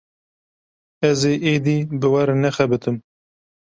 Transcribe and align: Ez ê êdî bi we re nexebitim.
Ez 1.09 1.19
ê 1.31 1.33
êdî 1.53 1.77
bi 2.01 2.07
we 2.13 2.21
re 2.27 2.35
nexebitim. 2.43 2.95